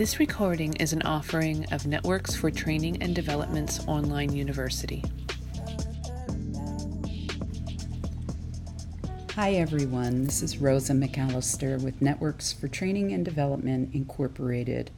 This 0.00 0.18
recording 0.18 0.72
is 0.76 0.94
an 0.94 1.02
offering 1.02 1.66
of 1.72 1.86
Networks 1.86 2.34
for 2.34 2.50
Training 2.50 3.02
and 3.02 3.14
Development's 3.14 3.86
online 3.86 4.34
university. 4.34 5.04
Hi, 9.34 9.52
everyone. 9.52 10.24
This 10.24 10.42
is 10.42 10.56
Rosa 10.56 10.94
McAllister 10.94 11.82
with 11.82 12.00
Networks 12.00 12.50
for 12.50 12.66
Training 12.66 13.12
and 13.12 13.26
Development 13.26 13.94
Incorporated, 13.94 14.90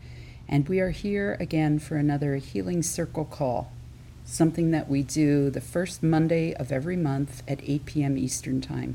and 0.48 0.68
we 0.68 0.78
are 0.78 0.90
here 0.90 1.36
again 1.40 1.80
for 1.80 1.96
another 1.96 2.36
Healing 2.36 2.84
Circle 2.84 3.24
call, 3.24 3.72
something 4.24 4.70
that 4.70 4.88
we 4.88 5.02
do 5.02 5.50
the 5.50 5.60
first 5.60 6.04
Monday 6.04 6.54
of 6.54 6.70
every 6.70 6.96
month 6.96 7.42
at 7.48 7.58
8 7.68 7.86
p.m. 7.86 8.16
Eastern 8.16 8.60
Time. 8.60 8.94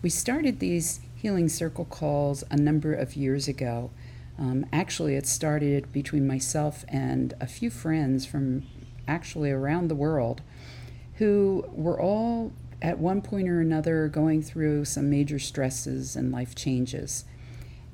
We 0.00 0.08
started 0.08 0.60
these 0.60 1.00
Healing 1.14 1.50
Circle 1.50 1.84
calls 1.84 2.42
a 2.50 2.56
number 2.56 2.94
of 2.94 3.16
years 3.16 3.48
ago 3.48 3.90
um, 4.40 4.64
actually, 4.72 5.16
it 5.16 5.26
started 5.26 5.92
between 5.92 6.26
myself 6.26 6.86
and 6.88 7.34
a 7.40 7.46
few 7.46 7.68
friends 7.68 8.24
from 8.24 8.62
actually 9.06 9.50
around 9.50 9.88
the 9.88 9.94
world 9.94 10.40
who 11.16 11.66
were 11.68 12.00
all 12.00 12.52
at 12.80 12.98
one 12.98 13.20
point 13.20 13.50
or 13.50 13.60
another 13.60 14.08
going 14.08 14.42
through 14.42 14.86
some 14.86 15.10
major 15.10 15.38
stresses 15.38 16.16
and 16.16 16.32
life 16.32 16.54
changes. 16.54 17.26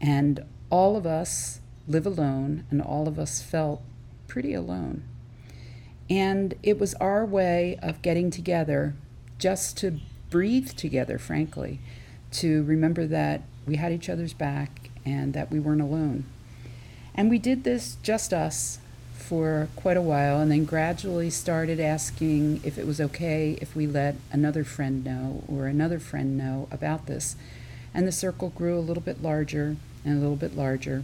And 0.00 0.44
all 0.70 0.96
of 0.96 1.04
us 1.04 1.60
live 1.88 2.06
alone, 2.06 2.64
and 2.70 2.80
all 2.80 3.08
of 3.08 3.18
us 3.18 3.42
felt 3.42 3.82
pretty 4.28 4.54
alone. 4.54 5.02
And 6.08 6.54
it 6.62 6.78
was 6.78 6.94
our 6.94 7.26
way 7.26 7.76
of 7.82 8.02
getting 8.02 8.30
together 8.30 8.94
just 9.38 9.76
to 9.78 9.98
breathe 10.30 10.70
together, 10.70 11.18
frankly, 11.18 11.80
to 12.32 12.62
remember 12.62 13.04
that 13.08 13.42
we 13.66 13.76
had 13.76 13.90
each 13.90 14.08
other's 14.08 14.32
back 14.32 14.90
and 15.04 15.32
that 15.34 15.50
we 15.50 15.58
weren't 15.58 15.80
alone. 15.82 16.24
And 17.16 17.30
we 17.30 17.38
did 17.38 17.64
this 17.64 17.96
just 18.02 18.32
us 18.32 18.78
for 19.14 19.68
quite 19.74 19.96
a 19.96 20.02
while 20.02 20.38
and 20.38 20.50
then 20.50 20.64
gradually 20.64 21.30
started 21.30 21.80
asking 21.80 22.60
if 22.62 22.78
it 22.78 22.86
was 22.86 23.00
okay 23.00 23.58
if 23.60 23.74
we 23.74 23.86
let 23.86 24.14
another 24.30 24.62
friend 24.62 25.04
know 25.04 25.42
or 25.48 25.66
another 25.66 25.98
friend 25.98 26.36
know 26.36 26.68
about 26.70 27.06
this. 27.06 27.34
And 27.94 28.06
the 28.06 28.12
circle 28.12 28.50
grew 28.50 28.78
a 28.78 28.80
little 28.80 29.02
bit 29.02 29.22
larger 29.22 29.76
and 30.04 30.18
a 30.18 30.20
little 30.20 30.36
bit 30.36 30.54
larger. 30.54 31.02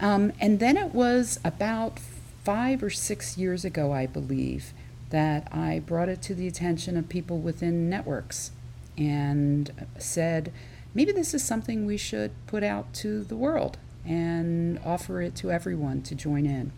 Um, 0.00 0.32
and 0.40 0.60
then 0.60 0.76
it 0.76 0.94
was 0.94 1.40
about 1.44 1.98
five 2.44 2.82
or 2.82 2.90
six 2.90 3.36
years 3.36 3.64
ago, 3.64 3.92
I 3.92 4.06
believe, 4.06 4.72
that 5.10 5.48
I 5.52 5.80
brought 5.80 6.08
it 6.08 6.22
to 6.22 6.34
the 6.34 6.46
attention 6.46 6.96
of 6.96 7.08
people 7.08 7.38
within 7.38 7.90
networks 7.90 8.52
and 8.96 9.88
said, 9.98 10.52
maybe 10.94 11.12
this 11.12 11.34
is 11.34 11.42
something 11.42 11.84
we 11.84 11.96
should 11.96 12.30
put 12.46 12.62
out 12.62 12.94
to 12.94 13.24
the 13.24 13.36
world 13.36 13.78
and 14.06 14.78
offer 14.84 15.20
it 15.20 15.34
to 15.36 15.50
everyone 15.50 16.02
to 16.02 16.14
join 16.14 16.46
in. 16.46 16.72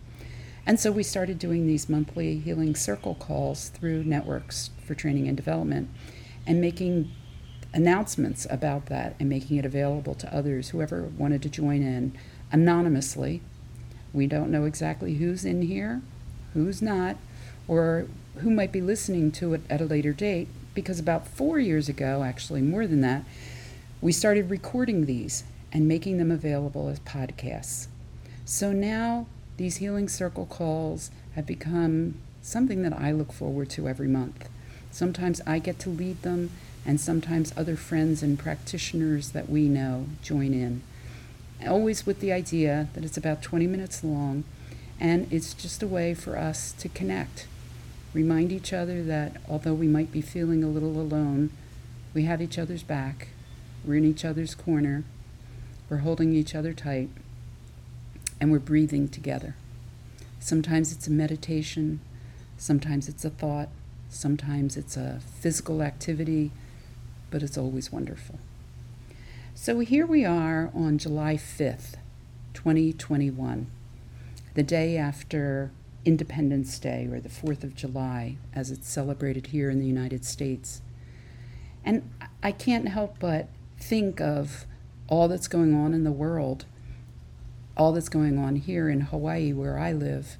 And 0.65 0.79
so 0.79 0.91
we 0.91 1.03
started 1.03 1.39
doing 1.39 1.65
these 1.65 1.89
monthly 1.89 2.37
healing 2.37 2.75
circle 2.75 3.15
calls 3.15 3.69
through 3.69 4.03
networks 4.03 4.69
for 4.85 4.93
training 4.93 5.27
and 5.27 5.37
development 5.37 5.89
and 6.45 6.61
making 6.61 7.11
announcements 7.73 8.45
about 8.49 8.87
that 8.87 9.15
and 9.19 9.29
making 9.29 9.57
it 9.57 9.65
available 9.65 10.15
to 10.15 10.35
others, 10.35 10.69
whoever 10.69 11.03
wanted 11.17 11.41
to 11.43 11.49
join 11.49 11.81
in 11.81 12.17
anonymously. 12.51 13.41
We 14.13 14.27
don't 14.27 14.51
know 14.51 14.65
exactly 14.65 15.15
who's 15.15 15.45
in 15.45 15.61
here, 15.61 16.01
who's 16.53 16.81
not, 16.81 17.17
or 17.67 18.07
who 18.37 18.49
might 18.49 18.71
be 18.71 18.81
listening 18.81 19.31
to 19.33 19.53
it 19.53 19.61
at 19.69 19.81
a 19.81 19.85
later 19.85 20.13
date, 20.13 20.47
because 20.73 20.99
about 20.99 21.27
four 21.27 21.59
years 21.59 21.89
ago, 21.89 22.23
actually 22.23 22.61
more 22.61 22.87
than 22.87 23.01
that, 23.01 23.23
we 24.01 24.11
started 24.11 24.49
recording 24.49 25.05
these 25.05 25.43
and 25.71 25.87
making 25.87 26.17
them 26.17 26.31
available 26.31 26.87
as 26.87 26.99
podcasts. 27.01 27.87
So 28.45 28.71
now 28.71 29.27
these 29.57 29.77
Healing 29.77 30.07
Circle 30.09 30.45
calls 30.45 31.11
have 31.35 31.45
become 31.45 32.15
something 32.41 32.81
that 32.83 32.93
I 32.93 33.11
look 33.11 33.31
forward 33.31 33.69
to 33.71 33.87
every 33.87 34.07
month. 34.07 34.49
Sometimes 34.91 35.41
I 35.45 35.59
get 35.59 35.79
to 35.79 35.89
lead 35.89 36.21
them, 36.21 36.49
and 36.85 36.99
sometimes 36.99 37.53
other 37.55 37.75
friends 37.75 38.23
and 38.23 38.39
practitioners 38.39 39.31
that 39.31 39.49
we 39.49 39.67
know 39.67 40.07
join 40.23 40.53
in. 40.53 40.81
Always 41.67 42.05
with 42.05 42.21
the 42.21 42.31
idea 42.31 42.87
that 42.93 43.03
it's 43.03 43.17
about 43.17 43.41
20 43.43 43.67
minutes 43.67 44.03
long, 44.03 44.45
and 44.99 45.31
it's 45.31 45.53
just 45.53 45.83
a 45.83 45.87
way 45.87 46.13
for 46.13 46.37
us 46.37 46.71
to 46.79 46.89
connect. 46.89 47.47
Remind 48.13 48.51
each 48.51 48.73
other 48.73 49.03
that 49.03 49.37
although 49.47 49.73
we 49.73 49.87
might 49.87 50.11
be 50.11 50.21
feeling 50.21 50.63
a 50.63 50.69
little 50.69 50.99
alone, 50.99 51.51
we 52.13 52.23
have 52.23 52.41
each 52.41 52.57
other's 52.57 52.83
back, 52.83 53.27
we're 53.85 53.95
in 53.95 54.05
each 54.05 54.25
other's 54.25 54.55
corner, 54.55 55.03
we're 55.89 55.97
holding 55.97 56.33
each 56.33 56.53
other 56.53 56.73
tight 56.73 57.09
and 58.39 58.51
we're 58.51 58.59
breathing 58.59 59.07
together. 59.07 59.55
Sometimes 60.39 60.91
it's 60.91 61.07
a 61.07 61.11
meditation, 61.11 61.99
sometimes 62.57 63.09
it's 63.09 63.25
a 63.25 63.29
thought, 63.29 63.69
sometimes 64.09 64.77
it's 64.77 64.95
a 64.95 65.19
physical 65.39 65.81
activity, 65.81 66.51
but 67.31 67.43
it's 67.43 67.57
always 67.57 67.91
wonderful. 67.91 68.39
So 69.53 69.79
here 69.79 70.05
we 70.05 70.23
are 70.23 70.71
on 70.73 70.97
July 70.97 71.35
5th, 71.35 71.95
2021, 72.53 73.67
the 74.53 74.63
day 74.63 74.95
after 74.95 75.71
Independence 76.05 76.79
Day, 76.79 77.09
or 77.11 77.19
the 77.19 77.27
4th 77.27 77.63
of 77.63 77.75
July, 77.75 78.37
as 78.55 78.71
it's 78.71 78.87
celebrated 78.87 79.47
here 79.47 79.69
in 79.69 79.79
the 79.79 79.85
United 79.85 80.23
States. 80.23 80.81
And 81.83 82.09
I 82.41 82.53
can't 82.53 82.87
help 82.87 83.17
but 83.19 83.49
think 83.77 84.21
of 84.21 84.65
all 85.09 85.27
that's 85.27 85.47
going 85.47 85.73
on 85.73 85.93
in 85.93 86.03
the 86.03 86.11
world, 86.11 86.65
all 87.75 87.91
that's 87.91 88.09
going 88.09 88.37
on 88.37 88.55
here 88.55 88.87
in 88.87 89.01
Hawaii, 89.01 89.51
where 89.51 89.77
I 89.77 89.91
live, 89.91 90.37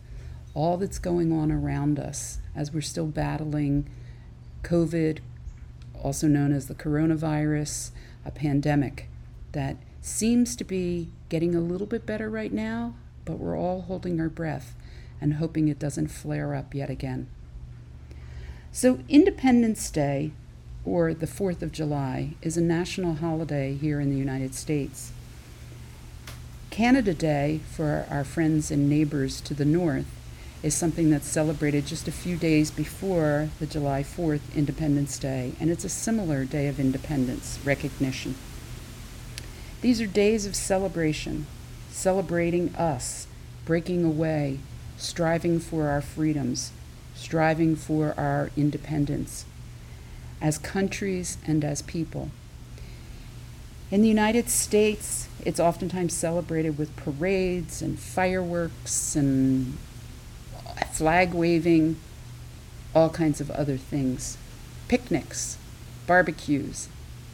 all 0.53 0.77
that's 0.77 0.99
going 0.99 1.31
on 1.31 1.51
around 1.51 1.99
us 1.99 2.39
as 2.55 2.71
we're 2.71 2.81
still 2.81 3.07
battling 3.07 3.89
COVID, 4.63 5.19
also 6.01 6.27
known 6.27 6.53
as 6.53 6.67
the 6.67 6.75
coronavirus, 6.75 7.91
a 8.23 8.31
pandemic 8.31 9.09
that 9.53 9.77
seems 10.01 10.55
to 10.55 10.63
be 10.63 11.09
getting 11.29 11.55
a 11.55 11.61
little 11.61 11.87
bit 11.87 12.05
better 12.05 12.29
right 12.29 12.53
now, 12.53 12.93
but 13.25 13.39
we're 13.39 13.57
all 13.57 13.81
holding 13.81 14.19
our 14.21 14.29
breath 14.29 14.75
and 15.19 15.35
hoping 15.35 15.67
it 15.67 15.79
doesn't 15.79 16.07
flare 16.07 16.53
up 16.53 16.73
yet 16.75 16.89
again. 16.89 17.27
So, 18.71 18.99
Independence 19.09 19.89
Day 19.89 20.31
or 20.85 21.13
the 21.13 21.27
4th 21.27 21.61
of 21.61 21.71
July, 21.71 22.31
is 22.41 22.57
a 22.57 22.61
national 22.61 23.15
holiday 23.15 23.75
here 23.75 23.99
in 23.99 24.09
the 24.09 24.17
United 24.17 24.55
States. 24.55 25.11
Canada 26.69 27.13
Day, 27.13 27.59
for 27.71 28.05
our 28.09 28.23
friends 28.23 28.71
and 28.71 28.89
neighbors 28.89 29.41
to 29.41 29.53
the 29.53 29.65
north, 29.65 30.05
is 30.61 30.75
something 30.75 31.09
that's 31.09 31.27
celebrated 31.27 31.85
just 31.85 32.07
a 32.07 32.11
few 32.11 32.35
days 32.35 32.69
before 32.69 33.49
the 33.59 33.65
July 33.65 34.03
4th 34.03 34.55
Independence 34.55 35.17
Day, 35.17 35.53
and 35.59 35.69
it's 35.69 35.85
a 35.85 35.89
similar 35.89 36.45
day 36.45 36.67
of 36.67 36.79
independence 36.79 37.59
recognition. 37.63 38.35
These 39.81 40.01
are 40.01 40.07
days 40.07 40.45
of 40.45 40.55
celebration, 40.55 41.47
celebrating 41.89 42.75
us, 42.75 43.27
breaking 43.65 44.03
away, 44.03 44.59
striving 44.97 45.59
for 45.59 45.87
our 45.87 46.01
freedoms, 46.01 46.71
striving 47.15 47.75
for 47.75 48.13
our 48.17 48.51
independence 48.57 49.45
as 50.41 50.57
countries 50.57 51.37
and 51.45 51.63
as 51.63 51.81
people. 51.81 52.29
In 53.91 54.01
the 54.01 54.07
United 54.07 54.49
States, 54.49 55.27
it's 55.43 55.59
oftentimes 55.59 56.13
celebrated 56.13 56.77
with 56.77 56.95
parades 56.95 57.81
and 57.81 57.99
fireworks 57.99 59.15
and 59.15 59.77
flag 60.91 61.33
waving, 61.33 61.97
all 62.93 63.09
kinds 63.09 63.41
of 63.41 63.49
other 63.51 63.77
things, 63.77 64.37
picnics, 64.87 65.57
barbecues, 66.05 66.87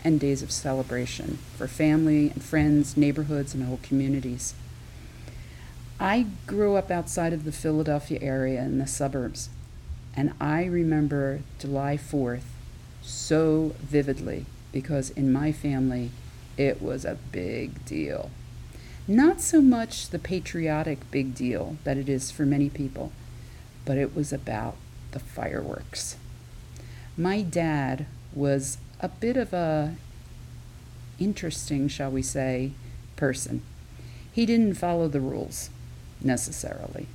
and 0.03 0.19
days 0.19 0.41
of 0.41 0.51
celebration 0.51 1.39
for 1.57 1.67
family 1.67 2.29
and 2.29 2.43
friends, 2.43 2.95
neighborhoods, 2.95 3.53
and 3.53 3.65
whole 3.65 3.79
communities. 3.81 4.53
I 5.99 6.27
grew 6.45 6.75
up 6.75 6.91
outside 6.91 7.33
of 7.33 7.43
the 7.43 7.51
Philadelphia 7.51 8.19
area 8.21 8.61
in 8.61 8.77
the 8.77 8.87
suburbs, 8.87 9.49
and 10.15 10.33
I 10.39 10.65
remember 10.65 11.41
July 11.59 11.97
4th 11.97 12.54
so 13.05 13.75
vividly 13.79 14.45
because 14.71 15.11
in 15.11 15.31
my 15.31 15.51
family 15.51 16.11
it 16.57 16.81
was 16.81 17.05
a 17.05 17.17
big 17.31 17.85
deal. 17.85 18.31
Not 19.07 19.39
so 19.39 19.61
much 19.61 20.09
the 20.09 20.19
patriotic 20.19 21.11
big 21.11 21.35
deal 21.35 21.77
that 21.83 21.97
it 21.97 22.09
is 22.09 22.31
for 22.31 22.45
many 22.45 22.69
people, 22.69 23.11
but 23.85 23.97
it 23.97 24.15
was 24.15 24.33
about 24.33 24.75
the 25.11 25.19
fireworks. 25.19 26.17
My 27.15 27.41
dad 27.41 28.07
was 28.33 28.77
a 28.99 29.09
bit 29.09 29.37
of 29.37 29.53
a 29.53 29.95
interesting, 31.19 31.87
shall 31.87 32.11
we 32.11 32.21
say, 32.21 32.71
person. 33.15 33.61
He 34.31 34.45
didn't 34.45 34.73
follow 34.73 35.07
the 35.07 35.21
rules 35.21 35.69
necessarily. 36.21 37.07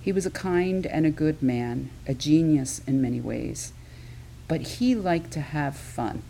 He 0.00 0.10
was 0.10 0.26
a 0.26 0.30
kind 0.30 0.86
and 0.86 1.04
a 1.04 1.10
good 1.10 1.42
man, 1.42 1.90
a 2.08 2.14
genius 2.14 2.80
in 2.86 3.02
many 3.02 3.20
ways 3.20 3.72
but 4.48 4.62
he 4.62 4.94
liked 4.94 5.30
to 5.32 5.40
have 5.40 5.76
fun. 5.76 6.22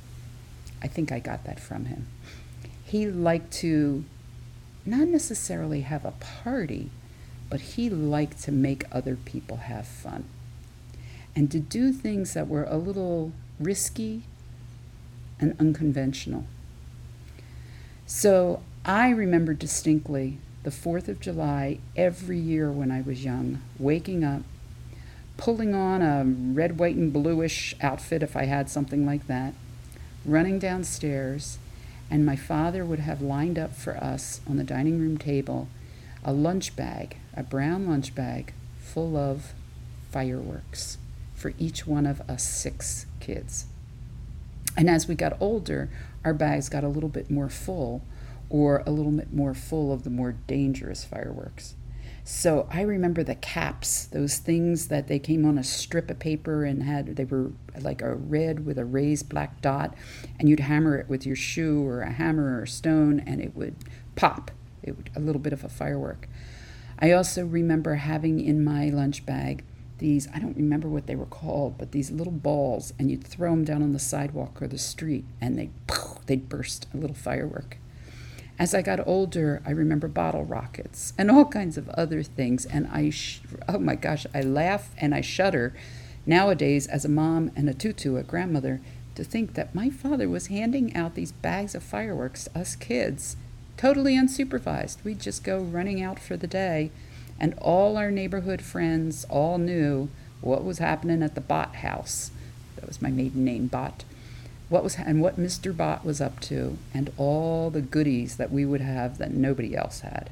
I 0.82 0.88
think 0.88 1.12
I 1.12 1.18
got 1.18 1.44
that 1.44 1.60
from 1.60 1.86
him. 1.86 2.06
He 2.84 3.06
liked 3.06 3.52
to 3.54 4.04
not 4.84 5.08
necessarily 5.08 5.80
have 5.80 6.04
a 6.04 6.12
party, 6.12 6.90
but 7.50 7.60
he 7.60 7.90
liked 7.90 8.42
to 8.44 8.52
make 8.52 8.84
other 8.92 9.16
people 9.16 9.56
have 9.58 9.86
fun 9.86 10.24
and 11.34 11.50
to 11.50 11.60
do 11.60 11.92
things 11.92 12.32
that 12.32 12.48
were 12.48 12.64
a 12.64 12.78
little 12.78 13.32
risky 13.60 14.22
and 15.38 15.54
unconventional. 15.60 16.46
So 18.06 18.62
I 18.84 19.10
remember 19.10 19.52
distinctly 19.52 20.38
the 20.62 20.70
4th 20.70 21.08
of 21.08 21.20
July 21.20 21.78
every 21.94 22.38
year 22.38 22.70
when 22.72 22.90
I 22.90 23.02
was 23.02 23.24
young, 23.24 23.60
waking 23.78 24.24
up, 24.24 24.42
pulling 25.36 25.74
on 25.74 26.02
a 26.02 26.24
red, 26.24 26.78
white, 26.78 26.96
and 26.96 27.12
bluish 27.12 27.74
outfit 27.80 28.22
if 28.22 28.36
I 28.36 28.44
had 28.44 28.68
something 28.68 29.04
like 29.04 29.26
that, 29.26 29.54
running 30.24 30.58
downstairs, 30.58 31.58
and 32.10 32.24
my 32.24 32.36
father 32.36 32.84
would 32.84 33.00
have 33.00 33.20
lined 33.20 33.58
up 33.58 33.74
for 33.74 33.96
us 33.96 34.40
on 34.48 34.56
the 34.56 34.64
dining 34.64 34.98
room 34.98 35.18
table 35.18 35.68
a 36.24 36.32
lunch 36.32 36.74
bag, 36.74 37.18
a 37.34 37.42
brown 37.44 37.86
lunch 37.86 38.12
bag 38.14 38.52
full 38.78 39.16
of 39.16 39.52
fireworks 40.10 40.98
for 41.36 41.52
each 41.58 41.86
one 41.86 42.04
of 42.04 42.20
us 42.28 42.42
six 42.42 43.06
kids. 43.20 43.66
And 44.76 44.90
as 44.90 45.06
we 45.06 45.14
got 45.14 45.36
older, 45.40 45.88
our 46.24 46.34
bags 46.34 46.68
got 46.68 46.82
a 46.82 46.88
little 46.88 47.08
bit 47.08 47.30
more 47.30 47.48
full, 47.48 48.02
or 48.50 48.82
a 48.86 48.90
little 48.90 49.12
bit 49.12 49.32
more 49.32 49.54
full 49.54 49.92
of 49.92 50.02
the 50.02 50.10
more 50.10 50.32
dangerous 50.46 51.04
fireworks. 51.04 51.74
So 52.28 52.66
I 52.72 52.80
remember 52.80 53.22
the 53.22 53.36
caps, 53.36 54.06
those 54.06 54.38
things 54.38 54.88
that 54.88 55.06
they 55.06 55.20
came 55.20 55.46
on 55.46 55.58
a 55.58 55.62
strip 55.62 56.10
of 56.10 56.18
paper 56.18 56.64
and 56.64 56.82
had, 56.82 57.14
they 57.14 57.24
were 57.24 57.52
like 57.80 58.02
a 58.02 58.16
red 58.16 58.66
with 58.66 58.78
a 58.78 58.84
raised 58.84 59.28
black 59.28 59.60
dot, 59.60 59.94
and 60.36 60.48
you'd 60.48 60.58
hammer 60.58 60.98
it 60.98 61.08
with 61.08 61.24
your 61.24 61.36
shoe 61.36 61.86
or 61.86 62.00
a 62.00 62.10
hammer 62.10 62.58
or 62.58 62.64
a 62.64 62.68
stone, 62.68 63.20
and 63.20 63.40
it 63.40 63.54
would 63.54 63.76
pop. 64.16 64.50
It 64.82 64.96
would, 64.96 65.08
a 65.14 65.20
little 65.20 65.40
bit 65.40 65.52
of 65.52 65.62
a 65.62 65.68
firework. 65.68 66.28
I 66.98 67.12
also 67.12 67.46
remember 67.46 67.94
having 67.94 68.40
in 68.40 68.64
my 68.64 68.88
lunch 68.88 69.24
bag 69.24 69.62
these, 69.98 70.26
I 70.34 70.40
don't 70.40 70.56
remember 70.56 70.88
what 70.88 71.06
they 71.06 71.14
were 71.14 71.26
called, 71.26 71.78
but 71.78 71.92
these 71.92 72.10
little 72.10 72.32
balls, 72.32 72.92
and 72.98 73.08
you'd 73.08 73.22
throw 73.22 73.52
them 73.52 73.62
down 73.62 73.84
on 73.84 73.92
the 73.92 74.00
sidewalk 74.00 74.60
or 74.60 74.66
the 74.66 74.78
street, 74.78 75.26
and 75.40 75.56
they'd, 75.56 75.72
they'd 76.26 76.48
burst 76.48 76.88
a 76.92 76.96
little 76.96 77.14
firework. 77.14 77.78
As 78.58 78.74
I 78.74 78.80
got 78.80 79.06
older, 79.06 79.62
I 79.66 79.70
remember 79.70 80.08
bottle 80.08 80.44
rockets 80.44 81.12
and 81.18 81.30
all 81.30 81.44
kinds 81.44 81.76
of 81.76 81.90
other 81.90 82.22
things. 82.22 82.64
And 82.64 82.88
I, 82.90 83.10
sh- 83.10 83.42
oh 83.68 83.78
my 83.78 83.96
gosh, 83.96 84.26
I 84.34 84.40
laugh 84.40 84.94
and 84.96 85.14
I 85.14 85.20
shudder 85.20 85.74
nowadays 86.24 86.86
as 86.86 87.04
a 87.04 87.10
mom 87.10 87.50
and 87.54 87.68
a 87.68 87.74
tutu, 87.74 88.16
a 88.16 88.22
grandmother, 88.22 88.80
to 89.14 89.24
think 89.24 89.54
that 89.54 89.74
my 89.74 89.90
father 89.90 90.28
was 90.28 90.46
handing 90.46 90.94
out 90.96 91.14
these 91.14 91.32
bags 91.32 91.74
of 91.74 91.82
fireworks 91.82 92.44
to 92.44 92.58
us 92.58 92.76
kids, 92.76 93.36
totally 93.76 94.14
unsupervised. 94.16 95.04
We'd 95.04 95.20
just 95.20 95.44
go 95.44 95.58
running 95.58 96.02
out 96.02 96.18
for 96.18 96.36
the 96.36 96.46
day, 96.46 96.90
and 97.38 97.54
all 97.58 97.96
our 97.96 98.10
neighborhood 98.10 98.62
friends 98.62 99.26
all 99.28 99.58
knew 99.58 100.08
what 100.40 100.64
was 100.64 100.78
happening 100.78 101.22
at 101.22 101.34
the 101.34 101.40
Bott 101.40 101.76
house. 101.76 102.30
That 102.76 102.86
was 102.86 103.00
my 103.02 103.10
maiden 103.10 103.44
name, 103.44 103.66
Bott 103.66 104.04
what 104.68 104.82
was 104.82 104.96
and 104.96 105.22
what 105.22 105.38
Mr. 105.38 105.76
Bott 105.76 106.04
was 106.04 106.20
up 106.20 106.40
to, 106.40 106.78
and 106.92 107.12
all 107.16 107.70
the 107.70 107.80
goodies 107.80 108.36
that 108.36 108.50
we 108.50 108.64
would 108.64 108.80
have 108.80 109.18
that 109.18 109.32
nobody 109.32 109.76
else 109.76 110.00
had. 110.00 110.30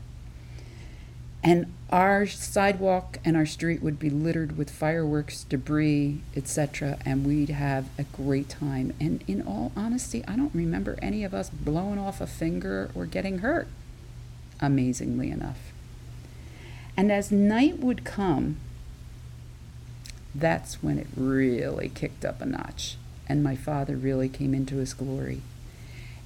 And 1.42 1.72
our 1.90 2.26
sidewalk 2.26 3.18
and 3.22 3.36
our 3.36 3.44
street 3.44 3.82
would 3.82 3.98
be 3.98 4.08
littered 4.08 4.56
with 4.56 4.70
fireworks, 4.70 5.44
debris, 5.44 6.22
etc., 6.34 6.98
and 7.04 7.26
we'd 7.26 7.50
have 7.50 7.90
a 7.98 8.04
great 8.04 8.48
time. 8.48 8.94
And 8.98 9.22
in 9.28 9.42
all 9.42 9.70
honesty, 9.76 10.24
I 10.26 10.36
don't 10.36 10.54
remember 10.54 10.98
any 11.02 11.22
of 11.22 11.34
us 11.34 11.50
blowing 11.50 11.98
off 11.98 12.22
a 12.22 12.26
finger 12.26 12.90
or 12.94 13.04
getting 13.04 13.38
hurt, 13.38 13.68
amazingly 14.58 15.30
enough. 15.30 15.58
And 16.96 17.12
as 17.12 17.30
night 17.30 17.78
would 17.78 18.04
come, 18.04 18.56
that's 20.34 20.82
when 20.82 20.98
it 20.98 21.08
really 21.14 21.90
kicked 21.90 22.24
up 22.24 22.40
a 22.40 22.46
notch 22.46 22.96
and 23.28 23.42
my 23.42 23.56
father 23.56 23.96
really 23.96 24.28
came 24.28 24.54
into 24.54 24.76
his 24.76 24.94
glory. 24.94 25.40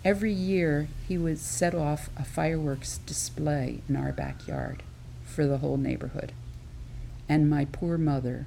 Every 0.04 0.32
year, 0.32 0.88
he 1.06 1.18
would 1.18 1.38
set 1.38 1.74
off 1.74 2.08
a 2.16 2.24
fireworks 2.24 2.98
display 2.98 3.82
in 3.88 3.96
our 3.96 4.12
backyard 4.12 4.82
for 5.24 5.46
the 5.46 5.58
whole 5.58 5.76
neighborhood. 5.76 6.32
And 7.28 7.50
my 7.50 7.66
poor 7.66 7.98
mother, 7.98 8.46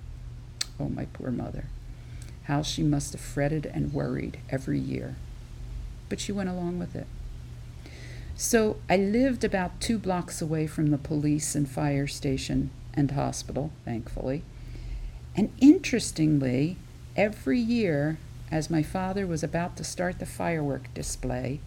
oh, 0.79 0.89
my 0.89 1.05
poor 1.13 1.29
mother, 1.29 1.65
how 2.45 2.61
she 2.61 2.83
must 2.83 3.13
have 3.13 3.21
fretted 3.21 3.65
and 3.65 3.93
worried 3.93 4.39
every 4.49 4.79
year. 4.79 5.15
But 6.09 6.19
she 6.19 6.31
went 6.31 6.49
along 6.49 6.79
with 6.79 6.95
it. 6.95 7.07
So 8.35 8.77
I 8.89 8.97
lived 8.97 9.43
about 9.43 9.79
two 9.79 9.99
blocks 9.99 10.41
away 10.41 10.65
from 10.67 10.89
the 10.89 10.97
police 10.97 11.53
and 11.53 11.69
fire 11.69 12.07
station 12.07 12.71
and 12.93 13.11
hospital, 13.11 13.71
thankfully. 13.85 14.41
And 15.35 15.51
interestingly, 15.59 16.77
every 17.15 17.59
year 17.59 18.17
as 18.51 18.69
my 18.69 18.83
father 18.83 19.25
was 19.25 19.43
about 19.43 19.77
to 19.77 19.83
start 19.83 20.19
the 20.19 20.25
firework 20.25 20.93
display, 20.93 21.59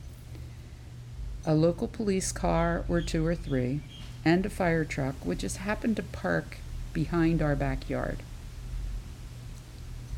a 1.47 1.55
local 1.55 1.89
police 1.89 2.31
car 2.31 2.85
or 2.89 3.01
two 3.01 3.27
or 3.27 3.35
three 3.35 3.81
and 4.25 4.45
a 4.45 4.51
fire 4.51 4.85
truck 4.85 5.15
would 5.25 5.39
just 5.39 5.59
happen 5.59 5.95
to 5.95 6.03
park 6.03 6.59
behind 6.93 7.43
our 7.43 7.57
backyard. 7.57 8.19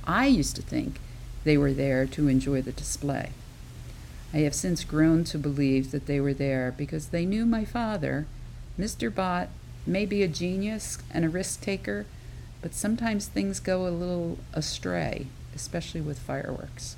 I 0.04 0.26
used 0.26 0.56
to 0.56 0.62
think 0.62 1.00
they 1.44 1.56
were 1.56 1.72
there 1.72 2.06
to 2.06 2.28
enjoy 2.28 2.62
the 2.62 2.72
display. 2.72 3.30
I 4.32 4.38
have 4.38 4.54
since 4.54 4.84
grown 4.84 5.24
to 5.24 5.38
believe 5.38 5.90
that 5.92 6.06
they 6.06 6.20
were 6.20 6.34
there 6.34 6.74
because 6.76 7.08
they 7.08 7.24
knew 7.24 7.46
my 7.46 7.64
father, 7.64 8.26
Mr. 8.78 9.12
Bott, 9.12 9.48
may 9.86 10.04
be 10.04 10.22
a 10.22 10.28
genius 10.28 10.98
and 11.12 11.24
a 11.24 11.28
risk 11.28 11.60
taker, 11.60 12.06
but 12.60 12.74
sometimes 12.74 13.26
things 13.26 13.60
go 13.60 13.86
a 13.86 13.90
little 13.90 14.38
astray 14.52 15.26
especially 15.56 16.00
with 16.00 16.20
fireworks. 16.20 16.94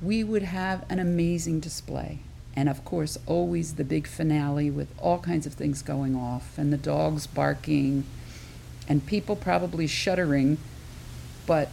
We 0.00 0.24
would 0.24 0.44
have 0.44 0.86
an 0.88 0.98
amazing 0.98 1.60
display. 1.60 2.20
And 2.56 2.68
of 2.68 2.84
course, 2.84 3.18
always 3.26 3.74
the 3.74 3.84
big 3.84 4.06
finale 4.06 4.70
with 4.70 4.88
all 4.98 5.18
kinds 5.18 5.44
of 5.46 5.52
things 5.52 5.82
going 5.82 6.16
off 6.16 6.56
and 6.56 6.72
the 6.72 6.78
dogs 6.78 7.26
barking 7.26 8.04
and 8.88 9.04
people 9.04 9.36
probably 9.36 9.86
shuddering, 9.86 10.56
but 11.46 11.68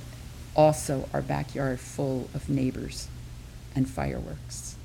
also 0.56 1.07
our 1.13 1.21
backyard 1.21 1.79
full 1.79 2.29
of 2.34 2.50
neighbors 2.50 3.07
and 3.75 3.89
fireworks 3.89 4.75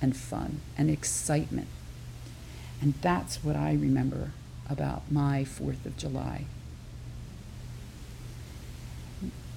and 0.00 0.16
fun 0.16 0.60
and 0.78 0.90
excitement. 0.90 1.68
And 2.80 2.94
that's 3.00 3.42
what 3.42 3.56
I 3.56 3.72
remember 3.72 4.32
about 4.68 5.10
my 5.10 5.44
4th 5.44 5.84
of 5.86 5.96
July. 5.96 6.44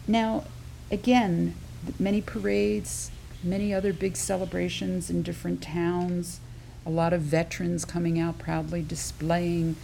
Now, 0.09 0.45
again, 0.89 1.53
many 1.99 2.19
parades, 2.19 3.11
many 3.43 3.71
other 3.71 3.93
big 3.93 4.17
celebrations 4.17 5.07
in 5.11 5.21
different 5.21 5.61
towns, 5.61 6.39
a 6.83 6.89
lot 6.89 7.13
of 7.13 7.21
veterans 7.21 7.85
coming 7.85 8.19
out 8.19 8.39
proudly 8.39 8.81
displaying 8.81 9.75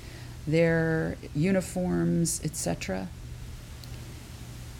their 0.47 1.15
uniforms, 1.35 2.41
etc. 2.43 3.07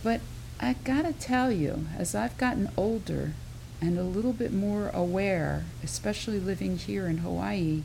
But 0.03 0.21
I 0.59 0.77
gotta 0.83 1.13
tell 1.13 1.51
you, 1.51 1.85
as 1.95 2.15
I've 2.15 2.39
gotten 2.39 2.71
older 2.75 3.33
and 3.79 3.99
a 3.99 4.03
little 4.03 4.33
bit 4.33 4.51
more 4.51 4.89
aware, 4.95 5.65
especially 5.83 6.39
living 6.39 6.79
here 6.79 7.05
in 7.05 7.19
Hawaii, 7.19 7.83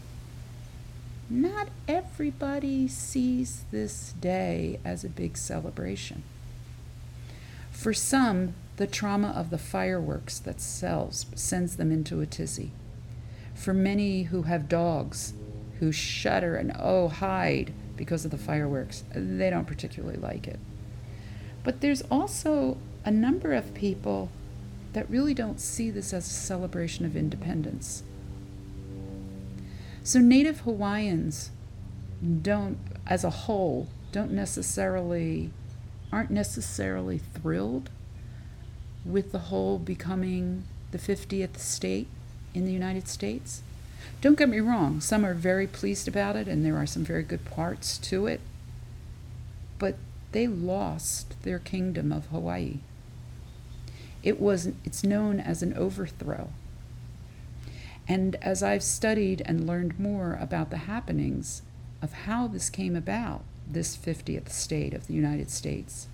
not 1.28 1.68
everybody 1.86 2.88
sees 2.88 3.64
this 3.70 4.14
day 4.18 4.80
as 4.82 5.04
a 5.04 5.10
big 5.10 5.36
celebration. 5.36 6.22
For 7.80 7.94
some, 7.94 8.52
the 8.76 8.86
trauma 8.86 9.28
of 9.28 9.48
the 9.48 9.56
fireworks 9.56 10.38
that 10.40 10.60
sells 10.60 11.24
sends 11.34 11.76
them 11.76 11.90
into 11.90 12.20
a 12.20 12.26
tizzy. 12.26 12.72
For 13.54 13.72
many 13.72 14.24
who 14.24 14.42
have 14.42 14.68
dogs 14.68 15.32
who 15.78 15.90
shudder 15.90 16.56
and 16.56 16.76
oh 16.78 17.08
hide 17.08 17.72
because 17.96 18.26
of 18.26 18.32
the 18.32 18.36
fireworks, 18.36 19.04
they 19.14 19.48
don't 19.48 19.66
particularly 19.66 20.18
like 20.18 20.46
it. 20.46 20.58
But 21.64 21.80
there's 21.80 22.02
also 22.10 22.76
a 23.02 23.10
number 23.10 23.54
of 23.54 23.72
people 23.72 24.28
that 24.92 25.08
really 25.08 25.32
don't 25.32 25.58
see 25.58 25.90
this 25.90 26.12
as 26.12 26.26
a 26.26 26.30
celebration 26.30 27.06
of 27.06 27.16
independence. 27.16 28.02
So, 30.04 30.18
Native 30.18 30.60
Hawaiians 30.60 31.50
don't, 32.42 32.76
as 33.06 33.24
a 33.24 33.30
whole, 33.30 33.88
don't 34.12 34.32
necessarily 34.32 35.50
aren't 36.12 36.30
necessarily 36.30 37.18
thrilled 37.18 37.90
with 39.04 39.32
the 39.32 39.38
whole 39.38 39.78
becoming 39.78 40.64
the 40.90 40.98
50th 40.98 41.58
state 41.58 42.08
in 42.54 42.66
the 42.66 42.72
United 42.72 43.08
States. 43.08 43.62
Don't 44.20 44.38
get 44.38 44.48
me 44.48 44.60
wrong, 44.60 45.00
some 45.00 45.24
are 45.24 45.34
very 45.34 45.66
pleased 45.66 46.08
about 46.08 46.36
it 46.36 46.48
and 46.48 46.64
there 46.64 46.76
are 46.76 46.86
some 46.86 47.04
very 47.04 47.22
good 47.22 47.44
parts 47.44 47.96
to 47.98 48.26
it, 48.26 48.40
but 49.78 49.96
they 50.32 50.46
lost 50.46 51.40
their 51.42 51.58
kingdom 51.58 52.12
of 52.12 52.26
Hawaii. 52.26 52.78
It 54.22 54.40
was 54.40 54.72
it's 54.84 55.02
known 55.02 55.40
as 55.40 55.62
an 55.62 55.74
overthrow. 55.74 56.50
And 58.06 58.36
as 58.42 58.62
I've 58.62 58.82
studied 58.82 59.42
and 59.46 59.66
learned 59.66 59.98
more 59.98 60.36
about 60.40 60.70
the 60.70 60.78
happenings 60.78 61.62
of 62.02 62.12
how 62.12 62.48
this 62.48 62.68
came 62.68 62.96
about, 62.96 63.42
this 63.72 63.96
50th 63.96 64.50
state 64.50 64.94
of 64.94 65.06
the 65.06 65.14
United 65.14 65.50
States, 65.50 66.06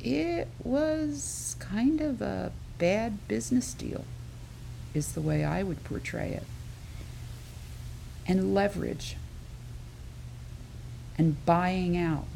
it 0.00 0.48
was 0.62 1.56
kind 1.58 2.00
of 2.00 2.22
a 2.22 2.52
bad 2.78 3.26
business 3.28 3.74
deal, 3.74 4.04
is 4.94 5.12
the 5.12 5.20
way 5.20 5.44
I 5.44 5.62
would 5.62 5.84
portray 5.84 6.30
it. 6.30 6.44
And 8.26 8.54
leverage, 8.54 9.16
and 11.16 11.44
buying 11.44 11.96
out, 11.96 12.26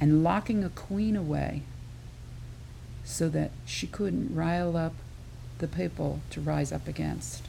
and 0.00 0.24
locking 0.24 0.64
a 0.64 0.70
queen 0.70 1.16
away 1.16 1.62
so 3.04 3.28
that 3.28 3.50
she 3.64 3.86
couldn't 3.86 4.34
rile 4.34 4.76
up 4.76 4.94
the 5.58 5.68
people 5.68 6.20
to 6.30 6.40
rise 6.40 6.72
up 6.72 6.88
against. 6.88 7.44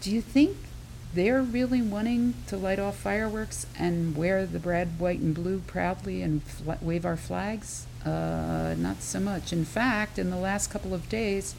Do 0.00 0.10
you 0.10 0.20
think 0.20 0.56
they're 1.14 1.42
really 1.42 1.80
wanting 1.80 2.34
to 2.48 2.56
light 2.56 2.78
off 2.78 2.96
fireworks 2.96 3.66
and 3.78 4.16
wear 4.16 4.46
the 4.46 4.58
red, 4.58 4.98
white, 4.98 5.20
and 5.20 5.34
blue 5.34 5.60
proudly 5.60 6.22
and 6.22 6.42
fl- 6.42 6.72
wave 6.80 7.04
our 7.04 7.16
flags? 7.16 7.86
Uh, 8.04 8.74
not 8.76 9.00
so 9.02 9.20
much. 9.20 9.52
In 9.52 9.64
fact, 9.64 10.18
in 10.18 10.30
the 10.30 10.36
last 10.36 10.70
couple 10.70 10.92
of 10.92 11.08
days, 11.08 11.54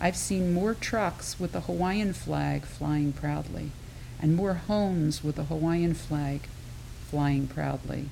I've 0.00 0.16
seen 0.16 0.54
more 0.54 0.74
trucks 0.74 1.38
with 1.38 1.52
the 1.52 1.62
Hawaiian 1.62 2.12
flag 2.12 2.64
flying 2.64 3.12
proudly 3.12 3.72
and 4.20 4.36
more 4.36 4.54
homes 4.54 5.24
with 5.24 5.36
the 5.36 5.44
Hawaiian 5.44 5.94
flag 5.94 6.42
flying 7.10 7.46
proudly 7.46 8.08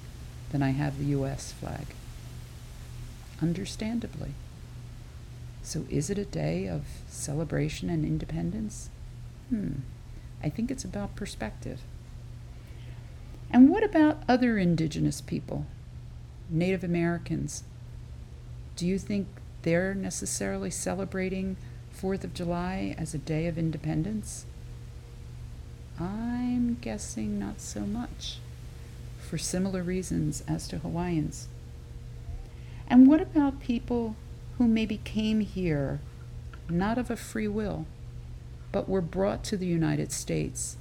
than 0.50 0.62
I 0.62 0.70
have 0.70 0.98
the 0.98 1.04
U.S. 1.06 1.52
flag. 1.52 1.86
Understandably. 3.40 4.32
So, 5.62 5.84
is 5.90 6.10
it 6.10 6.18
a 6.18 6.24
day 6.24 6.66
of 6.66 6.84
celebration 7.08 7.90
and 7.90 8.04
independence? 8.04 8.88
Hmm. 9.50 9.80
I 10.42 10.48
think 10.48 10.70
it's 10.70 10.84
about 10.84 11.16
perspective. 11.16 11.80
And 13.50 13.70
what 13.70 13.82
about 13.82 14.22
other 14.28 14.58
indigenous 14.58 15.20
people? 15.20 15.66
Native 16.50 16.84
Americans? 16.84 17.64
Do 18.76 18.86
you 18.86 18.98
think 18.98 19.26
they're 19.62 19.94
necessarily 19.94 20.70
celebrating 20.70 21.56
4th 21.94 22.24
of 22.24 22.34
July 22.34 22.94
as 22.98 23.14
a 23.14 23.18
day 23.18 23.46
of 23.46 23.58
independence? 23.58 24.46
I'm 25.98 26.76
guessing 26.80 27.38
not 27.38 27.60
so 27.60 27.80
much, 27.80 28.38
for 29.18 29.36
similar 29.36 29.82
reasons 29.82 30.44
as 30.46 30.68
to 30.68 30.78
Hawaiians. 30.78 31.48
And 32.86 33.08
what 33.08 33.20
about 33.20 33.60
people 33.60 34.14
who 34.58 34.68
maybe 34.68 34.98
came 34.98 35.40
here 35.40 36.00
not 36.68 36.98
of 36.98 37.10
a 37.10 37.16
free 37.16 37.48
will? 37.48 37.86
But 38.72 38.88
were 38.88 39.00
brought 39.00 39.44
to 39.44 39.56
the 39.56 39.66
United 39.66 40.12
States 40.12 40.76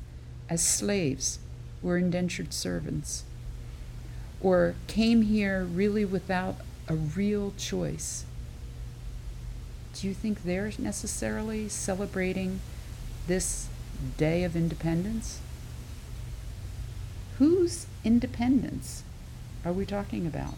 as 0.50 0.64
slaves, 0.64 1.40
were 1.82 1.98
indentured 1.98 2.54
servants, 2.54 3.24
or 4.42 4.76
came 4.88 5.24
here 5.24 5.64
really 5.64 6.06
without 6.06 6.58
a 6.88 6.96
real 6.96 7.54
choice. 7.58 8.26
Do 9.94 10.08
you 10.08 10.14
think 10.14 10.44
they're 10.44 10.72
necessarily 10.78 11.68
celebrating 11.70 12.60
this 13.28 13.68
day 14.16 14.44
of 14.44 14.56
independence? 14.56 15.40
Whose 17.40 17.88
independence 18.04 19.04
are 19.66 19.74
we 19.74 19.86
talking 19.86 20.26
about? 20.26 20.54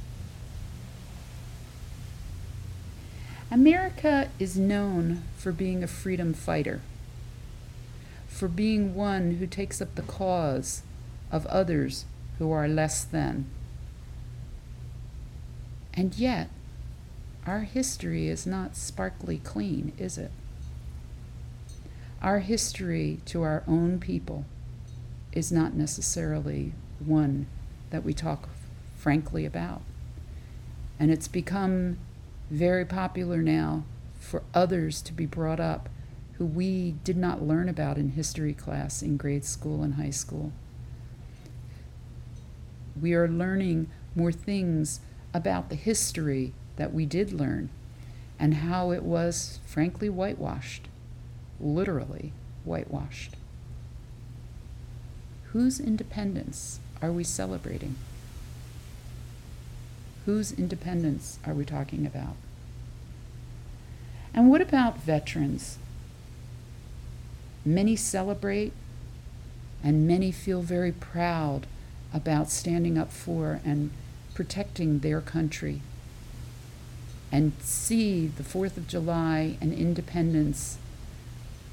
America 3.52 4.30
is 4.38 4.58
known 4.58 5.24
for 5.36 5.52
being 5.52 5.84
a 5.84 5.88
freedom 5.88 6.34
fighter 6.34 6.82
for 8.40 8.48
being 8.48 8.96
one 8.96 9.32
who 9.32 9.46
takes 9.46 9.82
up 9.82 9.96
the 9.96 10.02
cause 10.02 10.82
of 11.30 11.46
others 11.48 12.06
who 12.38 12.50
are 12.54 12.70
less 12.70 13.04
than. 13.04 13.46
And 15.94 16.16
yet, 16.16 16.50
our 17.46 17.64
history 17.64 18.30
is 18.30 18.48
not 18.48 18.78
sparkly 18.78 19.40
clean, 19.40 19.92
is 19.98 20.18
it? 20.18 20.32
Our 22.22 22.40
history 22.40 23.20
to 23.26 23.42
our 23.42 23.62
own 23.68 24.00
people 24.00 24.46
is 25.34 25.52
not 25.52 25.74
necessarily 25.74 26.72
one 27.06 27.46
that 27.90 28.06
we 28.06 28.14
talk 28.14 28.48
frankly 28.96 29.46
about. 29.46 29.82
And 30.98 31.12
it's 31.12 31.28
become 31.28 31.98
very 32.50 32.86
popular 32.86 33.42
now 33.42 33.84
for 34.18 34.44
others 34.54 35.02
to 35.02 35.12
be 35.12 35.26
brought 35.26 35.60
up 35.60 35.90
who 36.40 36.46
we 36.46 36.96
did 37.04 37.18
not 37.18 37.44
learn 37.44 37.68
about 37.68 37.98
in 37.98 38.12
history 38.12 38.54
class 38.54 39.02
in 39.02 39.18
grade 39.18 39.44
school 39.44 39.84
and 39.84 39.96
high 39.96 40.10
school. 40.10 40.54
We 43.00 43.14
are 43.14 43.28
learning 43.28 43.90
more 44.16 44.32
things 44.32 45.02
about 45.34 45.70
the 45.70 45.76
history 45.76 46.54
that 46.78 46.94
we 46.94 47.06
did 47.06 47.34
learn 47.34 47.70
and 48.40 48.56
how 48.56 48.92
it 48.92 49.04
was, 49.04 49.60
frankly, 49.66 50.10
whitewashed, 50.10 50.88
literally 51.60 52.32
whitewashed. 52.64 53.36
Whose 55.52 55.82
independence 55.82 56.80
are 57.02 57.12
we 57.12 57.26
celebrating? 57.26 57.96
Whose 60.26 60.54
independence 60.54 61.38
are 61.46 61.54
we 61.54 61.66
talking 61.66 62.06
about? 62.06 62.38
And 64.34 64.50
what 64.50 64.62
about 64.62 65.02
veterans? 65.02 65.80
Many 67.70 67.96
celebrate, 67.96 68.74
and 69.84 70.08
many 70.08 70.32
feel 70.32 70.64
very 70.64 70.92
proud 70.92 71.68
about 72.12 72.50
standing 72.50 72.98
up 72.98 73.12
for 73.12 73.62
and 73.64 73.92
protecting 74.34 75.00
their 75.00 75.22
country 75.22 75.82
and 77.32 77.54
see 77.60 78.26
the 78.26 78.42
4th 78.42 78.76
of 78.76 78.88
July 78.88 79.56
and 79.62 79.72
independence 79.72 80.80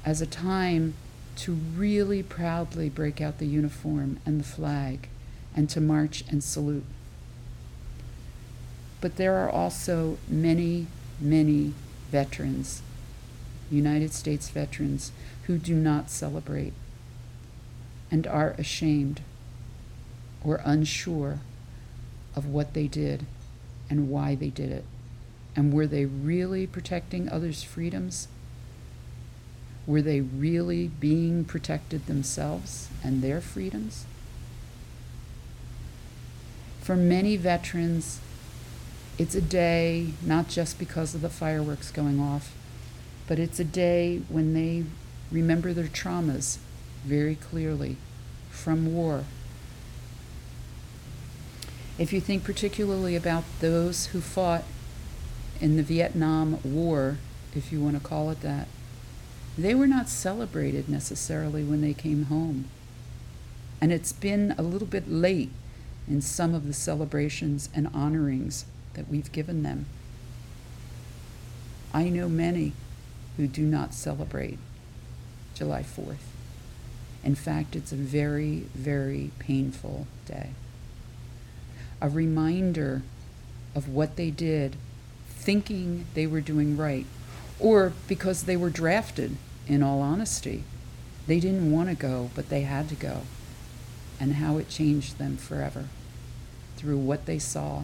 as 0.05 0.21
a 0.21 0.27
time 0.27 0.93
to 1.37 1.53
really 1.53 2.21
proudly 2.21 2.89
break 2.89 3.19
out 3.19 3.39
the 3.39 3.47
uniform 3.47 4.19
and 4.23 4.39
the 4.39 4.47
flag 4.47 5.09
and 5.55 5.67
to 5.71 5.81
march 5.81 6.23
and 6.29 6.43
salute. 6.43 6.85
But 9.01 9.15
there 9.15 9.33
are 9.33 9.49
also 9.49 10.19
many, 10.27 10.85
many 11.19 11.73
veterans, 12.11 12.83
United 13.71 14.13
States 14.13 14.49
veterans, 14.49 15.11
who 15.47 15.57
do 15.57 15.73
not 15.73 16.09
celebrate 16.09 16.73
and 18.11 18.27
are 18.27 18.51
ashamed 18.57 19.21
or 20.43 20.61
unsure 20.65 21.39
of 22.35 22.45
what 22.45 22.73
they 22.73 22.87
did 22.87 23.25
and 23.89 24.09
why 24.09 24.35
they 24.35 24.49
did 24.49 24.69
it. 24.69 24.83
And 25.55 25.73
were 25.73 25.87
they 25.87 26.05
really 26.05 26.67
protecting 26.67 27.29
others' 27.29 27.63
freedoms? 27.63 28.27
Were 29.87 30.01
they 30.01 30.19
really 30.19 30.87
being 30.87 31.45
protected 31.45 32.05
themselves 32.05 32.89
and 33.01 33.21
their 33.21 33.39
freedoms? 33.39 34.05
For 36.81 36.97
many 36.97 37.37
veterans, 37.37 38.19
it's 39.17 39.33
a 39.33 39.41
day 39.41 40.09
not 40.21 40.49
just 40.49 40.77
because 40.77 41.15
of 41.15 41.21
the 41.21 41.29
fireworks 41.29 41.89
going 41.89 42.19
off, 42.19 42.53
but 43.27 43.39
it's 43.39 43.59
a 43.59 43.65
day 43.65 44.21
when 44.29 44.53
they 44.53 44.83
remember 45.31 45.73
their 45.73 45.87
traumas 45.87 46.57
very 47.03 47.35
clearly 47.35 47.97
from 48.49 48.93
war. 48.93 49.25
If 51.97 52.13
you 52.13 52.21
think 52.21 52.43
particularly 52.43 53.15
about 53.15 53.43
those 53.59 54.07
who 54.07 54.21
fought 54.21 54.63
in 55.59 55.77
the 55.77 55.83
Vietnam 55.83 56.59
War, 56.63 57.17
if 57.55 57.71
you 57.71 57.81
want 57.81 57.95
to 57.95 58.07
call 58.07 58.29
it 58.29 58.41
that, 58.41 58.67
they 59.57 59.73
were 59.73 59.87
not 59.87 60.07
celebrated 60.07 60.87
necessarily 60.87 61.63
when 61.63 61.81
they 61.81 61.93
came 61.93 62.25
home. 62.25 62.65
And 63.81 63.91
it's 63.91 64.13
been 64.13 64.53
a 64.57 64.61
little 64.61 64.87
bit 64.87 65.09
late 65.09 65.49
in 66.07 66.21
some 66.21 66.53
of 66.53 66.67
the 66.67 66.73
celebrations 66.73 67.69
and 67.73 67.89
honorings 67.93 68.65
that 68.93 69.09
we've 69.09 69.31
given 69.31 69.63
them. 69.63 69.87
I 71.93 72.09
know 72.09 72.29
many 72.29 72.73
who 73.37 73.47
do 73.47 73.63
not 73.63 73.93
celebrate 73.93 74.59
July 75.57 75.81
4th. 75.81 76.17
In 77.23 77.35
fact, 77.35 77.75
it's 77.75 77.91
a 77.91 77.95
very, 77.95 78.65
very 78.73 79.31
painful 79.39 80.07
day. 80.25 80.51
A 81.99 82.09
reminder 82.09 83.01
of 83.73 83.89
what 83.89 84.15
they 84.15 84.29
did, 84.29 84.75
thinking 85.27 86.05
they 86.13 86.27
were 86.27 86.41
doing 86.41 86.77
right, 86.77 87.05
or 87.59 87.93
because 88.07 88.43
they 88.43 88.55
were 88.55 88.69
drafted, 88.69 89.35
in 89.67 89.83
all 89.83 90.01
honesty. 90.01 90.63
They 91.25 91.39
didn't 91.39 91.71
want 91.71 91.89
to 91.89 91.95
go, 91.95 92.29
but 92.35 92.49
they 92.49 92.61
had 92.61 92.87
to 92.89 92.95
go, 92.95 93.21
and 94.19 94.35
how 94.35 94.57
it 94.57 94.69
changed 94.69 95.17
them 95.17 95.37
forever 95.37 95.85
through 96.77 96.97
what 96.97 97.25
they 97.25 97.39
saw, 97.39 97.83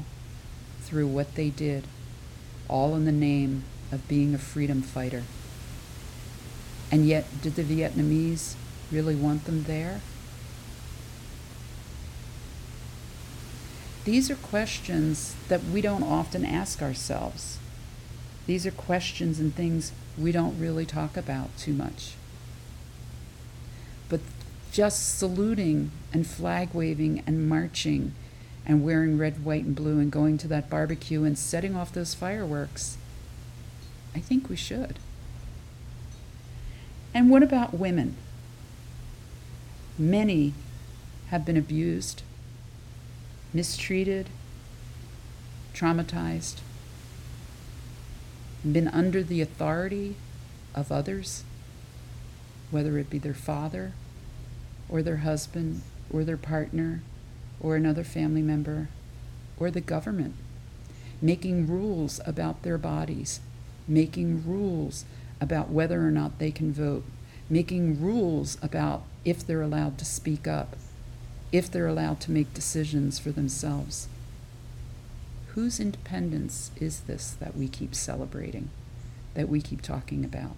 through 0.82 1.08
what 1.08 1.36
they 1.36 1.50
did, 1.50 1.86
all 2.68 2.96
in 2.96 3.06
the 3.06 3.12
name 3.12 3.64
of 3.92 4.08
being 4.08 4.34
a 4.34 4.38
freedom 4.38 4.82
fighter. 4.82 5.24
And 6.94 7.08
yet, 7.08 7.26
did 7.42 7.56
the 7.56 7.64
Vietnamese 7.64 8.54
really 8.92 9.16
want 9.16 9.46
them 9.46 9.64
there? 9.64 10.02
These 14.06 14.30
are 14.30 14.36
questions 14.36 15.34
that 15.48 15.64
we 15.64 15.82
don't 15.82 16.04
often 16.04 16.46
ask 16.46 16.84
ourselves. 16.84 17.58
These 18.46 18.68
are 18.68 18.72
questions 18.72 19.40
and 19.40 19.56
things 19.56 19.92
we 20.20 20.32
don't 20.32 20.60
really 20.60 20.86
talk 20.86 21.18
about 21.18 21.58
too 21.58 21.74
much. 21.74 22.14
But 24.08 24.20
just 24.72 25.18
saluting 25.18 25.90
and 26.14 26.28
flag 26.28 26.76
waving 26.76 27.24
and 27.26 27.50
marching 27.50 28.14
and 28.68 28.86
wearing 28.86 29.18
red, 29.18 29.44
white, 29.44 29.66
and 29.66 29.76
blue 29.76 29.98
and 30.00 30.12
going 30.12 30.38
to 30.38 30.48
that 30.50 30.70
barbecue 30.70 31.24
and 31.24 31.40
setting 31.40 31.76
off 31.76 31.92
those 31.92 32.14
fireworks, 32.14 33.00
I 34.14 34.20
think 34.20 34.48
we 34.48 34.56
should. 34.56 35.00
And 37.14 37.30
what 37.30 37.44
about 37.44 37.74
women? 37.74 38.16
Many 39.98 40.54
have 41.28 41.46
been 41.46 41.58
abused, 41.58 42.24
mistreated, 43.54 44.30
traumatized, 45.74 46.58
been 48.70 48.88
under 48.88 49.22
the 49.22 49.42
authority 49.42 50.16
of 50.74 50.92
others, 50.92 51.44
whether 52.72 52.98
it 52.98 53.10
be 53.10 53.20
their 53.20 53.34
father 53.34 53.94
or 54.90 55.04
their 55.04 55.18
husband 55.18 55.82
or 56.12 56.24
their 56.24 56.38
partner 56.38 57.02
or 57.60 57.76
another 57.76 58.04
family 58.04 58.42
member 58.42 58.90
or 59.58 59.70
the 59.70 59.82
government, 59.82 60.34
making 61.22 61.68
rules 61.68 62.20
about 62.26 62.64
their 62.64 62.78
bodies, 62.78 63.40
making 63.88 64.44
rules 64.46 65.06
about 65.44 65.70
whether 65.70 66.08
or 66.08 66.10
not 66.10 66.40
they 66.40 66.52
can 66.52 66.72
vote, 66.72 67.04
making 67.50 68.02
rules 68.02 68.58
about 68.64 69.04
if 69.26 69.46
they're 69.46 69.62
allowed 69.62 69.98
to 69.98 70.06
speak 70.06 70.48
up, 70.48 70.78
if 71.52 71.70
they're 71.70 71.86
allowed 71.86 72.22
to 72.22 72.32
make 72.32 72.54
decisions 72.54 73.20
for 73.20 73.32
themselves. 73.32 74.08
Whose 75.48 75.82
independence 75.82 76.72
is 76.80 77.02
this 77.02 77.32
that 77.42 77.58
we 77.58 77.68
keep 77.68 77.94
celebrating, 77.94 78.70
that 79.34 79.50
we 79.50 79.62
keep 79.62 79.82
talking 79.82 80.24
about? 80.24 80.56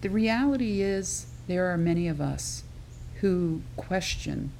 The 0.00 0.08
reality 0.08 0.80
is, 0.80 1.26
there 1.46 1.70
are 1.70 1.76
many 1.76 2.08
of 2.08 2.20
us 2.20 2.64
who 3.20 3.60
question 3.76 4.52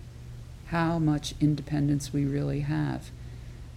how 0.66 0.98
much 0.98 1.34
independence 1.40 2.12
we 2.12 2.26
really 2.26 2.60
have. 2.60 3.10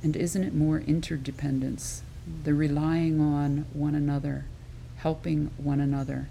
And 0.04 0.16
isn't 0.18 0.44
it 0.44 0.54
more 0.54 0.80
interdependence, 0.80 2.04
the 2.44 2.54
relying 2.54 3.22
on 3.22 3.66
one 3.74 3.96
another, 3.96 4.46
helping 4.98 5.50
one 5.58 5.80
another? 5.80 6.28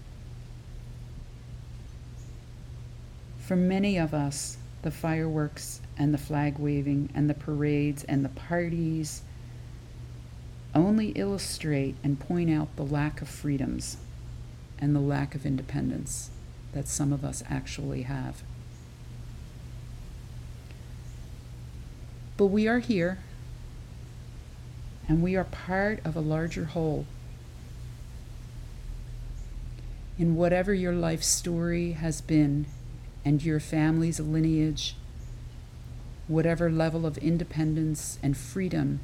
For 3.39 3.55
many 3.55 3.97
of 3.97 4.13
us, 4.13 4.57
the 4.83 4.91
fireworks 4.91 5.81
and 5.97 6.13
the 6.13 6.17
flag 6.17 6.59
waving 6.59 7.09
and 7.15 7.29
the 7.29 7.33
parades 7.33 8.03
and 8.03 8.23
the 8.23 8.29
parties 8.29 9.23
only 10.75 11.09
illustrate 11.09 11.95
and 12.03 12.19
point 12.19 12.49
out 12.49 12.75
the 12.75 12.85
lack 12.85 13.21
of 13.21 13.27
freedoms 13.27 13.97
and 14.79 14.95
the 14.95 14.99
lack 14.99 15.35
of 15.35 15.45
independence 15.45 16.29
that 16.73 16.87
some 16.87 17.13
of 17.13 17.23
us 17.23 17.43
actually 17.49 18.03
have. 18.03 18.43
But 22.35 22.47
we 22.47 22.67
are 22.67 22.79
here, 22.79 23.19
and 25.07 25.21
we 25.21 25.35
are 25.35 25.43
part 25.43 25.99
of 26.05 26.15
a 26.15 26.21
larger 26.21 26.65
whole. 26.65 27.05
In 30.17 30.35
whatever 30.35 30.73
your 30.73 30.93
life 30.93 31.23
story 31.23 31.93
has 31.93 32.21
been, 32.21 32.65
and 33.25 33.43
your 33.43 33.59
family's 33.59 34.19
lineage, 34.19 34.95
whatever 36.27 36.69
level 36.69 37.05
of 37.05 37.17
independence 37.17 38.19
and 38.21 38.35
freedom 38.35 38.99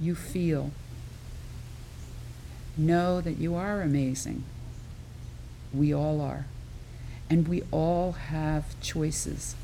you 0.00 0.14
feel, 0.14 0.70
know 2.76 3.20
that 3.20 3.38
you 3.38 3.54
are 3.54 3.82
amazing. 3.82 4.44
We 5.72 5.92
all 5.92 6.20
are. 6.20 6.46
And 7.30 7.48
we 7.48 7.62
all 7.70 8.12
have 8.12 8.78
choices. 8.80 9.54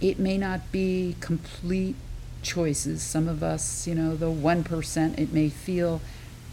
It 0.00 0.18
may 0.18 0.38
not 0.38 0.70
be 0.72 1.16
complete 1.20 1.96
choices. 2.46 3.02
Some 3.02 3.28
of 3.28 3.42
us, 3.42 3.86
you 3.86 3.94
know, 3.94 4.16
the 4.16 4.26
1%, 4.26 5.18
it 5.18 5.32
may 5.32 5.48
feel 5.48 6.00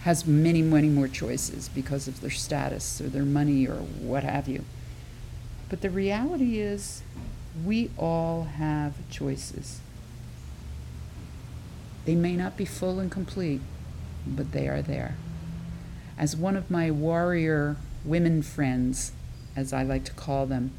has 0.01 0.27
many, 0.27 0.62
many 0.62 0.89
more 0.89 1.08
choices 1.08 1.69
because 1.69 2.10
of 2.10 2.19
their 2.19 2.29
status 2.29 2.99
or 2.99 3.08
their 3.08 3.23
money 3.23 3.65
or 3.65 3.75
what 3.75 4.23
have 4.23 4.49
you. 4.49 4.65
But 5.69 5.79
the 5.79 5.89
reality 5.89 6.60
is, 6.60 7.03
we 7.65 7.89
all 7.97 8.43
have 8.43 8.95
choices. 9.10 9.79
They 12.06 12.15
may 12.15 12.36
not 12.36 12.58
be 12.58 12.65
full 12.65 12.99
and 12.99 13.10
complete, 13.10 13.62
but 14.27 14.51
they 14.51 14.67
are 14.67 14.82
there. 14.82 15.15
As 16.17 16.36
one 16.36 16.58
of 16.58 16.69
my 16.69 16.91
warrior 16.91 17.77
women 18.03 18.41
friends, 18.41 19.13
as 19.56 19.71
I 19.71 19.84
like 19.84 20.03
to 20.06 20.13
call 20.13 20.45
them, 20.45 20.71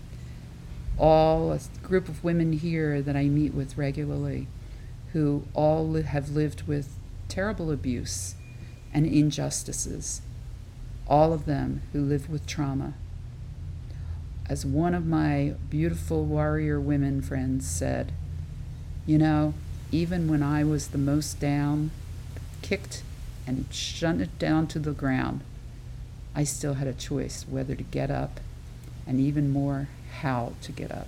all 0.99 1.53
a 1.53 1.61
group 1.83 2.09
of 2.09 2.23
women 2.23 2.53
here 2.53 3.01
that 3.01 3.17
I 3.17 3.25
meet 3.25 3.55
with 3.55 3.79
regularly 3.79 4.49
who 5.15 5.45
all 5.55 5.95
have 5.95 6.31
lived 6.31 6.63
with 6.67 6.97
terrible 7.29 7.71
abuse 7.71 8.35
and 8.93 9.07
injustices, 9.07 10.21
all 11.07 11.33
of 11.33 11.47
them 11.47 11.83
who 11.93 12.01
live 12.03 12.29
with 12.29 12.47
trauma. 12.47 12.95
As 14.49 14.67
one 14.67 14.93
of 14.93 15.07
my 15.07 15.55
beautiful 15.71 16.25
warrior 16.25 16.81
women 16.81 17.23
friends 17.23 17.67
said, 17.67 18.13
you 19.07 19.17
know, 19.17 19.55
even 19.93 20.29
when 20.29 20.43
I 20.43 20.65
was 20.65 20.89
the 20.89 20.99
most 20.99 21.39
down, 21.39 21.93
kicked 22.61 23.05
and 23.47 23.67
shunted 23.71 24.37
down 24.41 24.67
to 24.67 24.81
the 24.81 24.93
ground, 24.93 25.43
I 26.35 26.43
still 26.43 26.75
had 26.75 26.89
a 26.89 26.93
choice 26.93 27.47
whether 27.49 27.77
to 27.77 27.85
get 27.85 28.11
up 28.11 28.41
and 29.07 29.21
even 29.21 29.53
more 29.53 29.89
how 30.21 30.55
to 30.63 30.73
get 30.73 30.91
up. 30.91 31.07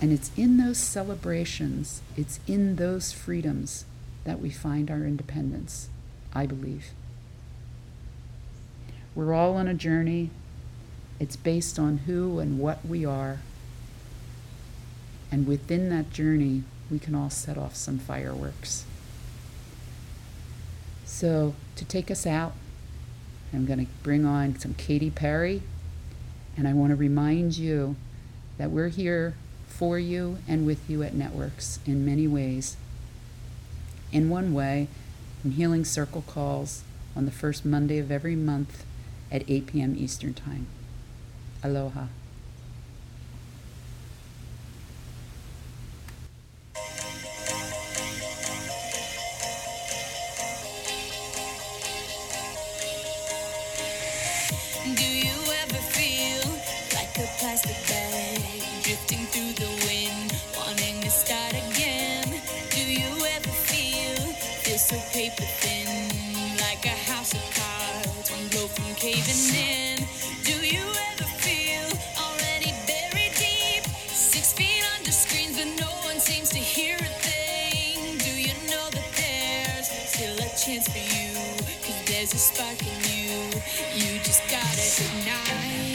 And 0.00 0.12
it's 0.12 0.30
in 0.36 0.58
those 0.58 0.78
celebrations, 0.78 2.02
it's 2.16 2.38
in 2.46 2.76
those 2.76 3.12
freedoms 3.12 3.84
that 4.24 4.40
we 4.40 4.50
find 4.50 4.90
our 4.90 5.04
independence, 5.04 5.88
I 6.32 6.46
believe. 6.46 6.90
We're 9.14 9.34
all 9.34 9.56
on 9.56 9.66
a 9.66 9.74
journey. 9.74 10.30
It's 11.18 11.34
based 11.34 11.78
on 11.78 11.98
who 11.98 12.38
and 12.38 12.60
what 12.60 12.86
we 12.86 13.04
are. 13.04 13.40
And 15.32 15.46
within 15.46 15.88
that 15.90 16.10
journey, 16.10 16.62
we 16.90 17.00
can 17.00 17.14
all 17.14 17.30
set 17.30 17.58
off 17.58 17.74
some 17.74 17.98
fireworks. 17.98 18.84
So, 21.04 21.54
to 21.74 21.84
take 21.84 22.10
us 22.10 22.26
out, 22.26 22.52
I'm 23.52 23.66
going 23.66 23.84
to 23.84 23.90
bring 24.02 24.24
on 24.24 24.58
some 24.58 24.74
Katy 24.74 25.10
Perry. 25.10 25.62
And 26.56 26.68
I 26.68 26.72
want 26.72 26.90
to 26.90 26.96
remind 26.96 27.58
you 27.58 27.96
that 28.58 28.70
we're 28.70 28.88
here 28.88 29.34
for 29.68 29.98
you 29.98 30.38
and 30.48 30.66
with 30.66 30.88
you 30.90 31.02
at 31.02 31.14
Networks 31.14 31.78
in 31.86 32.04
many 32.04 32.26
ways. 32.26 32.76
In 34.10 34.28
one 34.28 34.52
way, 34.52 34.88
in 35.44 35.52
Healing 35.52 35.84
Circle 35.84 36.24
calls 36.26 36.82
on 37.14 37.24
the 37.24 37.30
first 37.30 37.64
Monday 37.64 37.98
of 37.98 38.10
every 38.10 38.34
month 38.34 38.84
at 39.30 39.48
8 39.48 39.66
p.m. 39.66 39.94
Eastern 39.96 40.34
Time. 40.34 40.66
Aloha. 41.62 42.06
chance 80.68 80.88
for 80.88 80.98
you. 80.98 81.32
Cause 81.82 82.04
there's 82.04 82.34
a 82.34 82.36
spark 82.36 82.82
in 82.82 83.00
you. 83.08 83.38
You 83.94 84.18
just 84.20 84.42
gotta 84.50 84.84
ignite. 85.02 85.87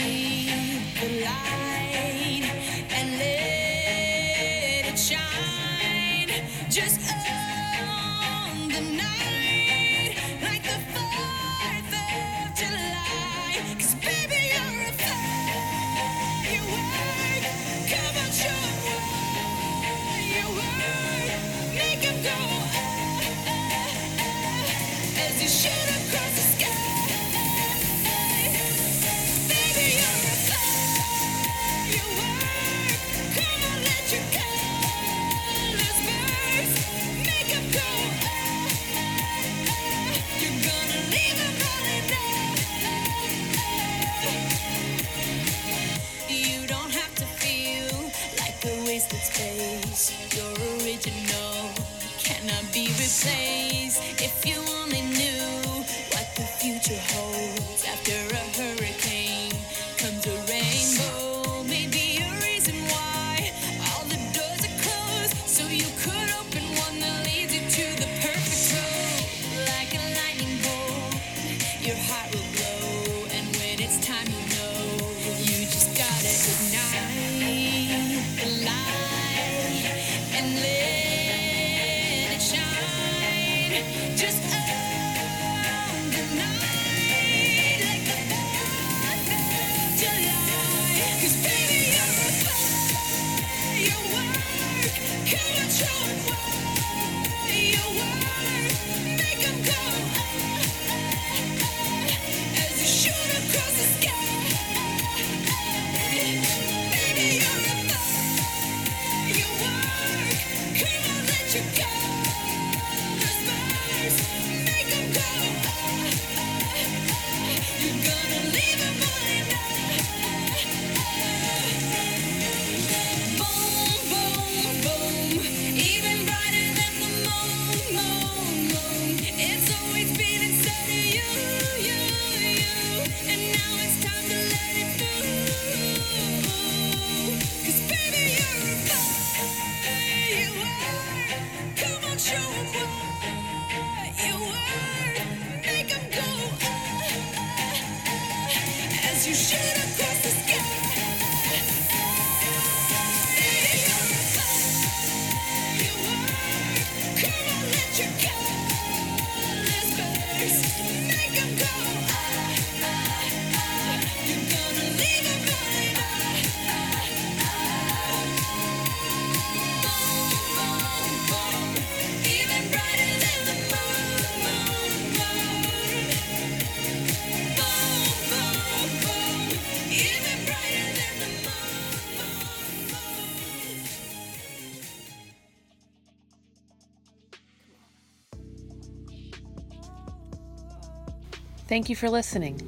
Thank 191.74 191.90
you 191.90 191.96
for 191.96 192.08
listening. 192.08 192.62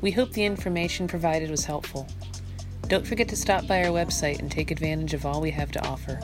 We 0.00 0.10
hope 0.10 0.30
the 0.32 0.46
information 0.46 1.06
provided 1.06 1.50
was 1.50 1.66
helpful. 1.66 2.08
Don't 2.88 3.06
forget 3.06 3.28
to 3.28 3.36
stop 3.36 3.66
by 3.66 3.84
our 3.84 3.90
website 3.90 4.38
and 4.38 4.50
take 4.50 4.70
advantage 4.70 5.12
of 5.12 5.26
all 5.26 5.42
we 5.42 5.50
have 5.50 5.70
to 5.72 5.86
offer. 5.86 6.18